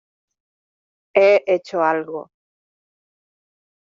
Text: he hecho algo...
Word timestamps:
he 1.13 1.43
hecho 1.45 1.81
algo... 1.83 2.31